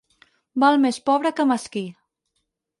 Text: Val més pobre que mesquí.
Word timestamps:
Val 0.63 0.79
més 0.85 0.99
pobre 1.11 1.33
que 1.41 1.47
mesquí. 1.53 1.87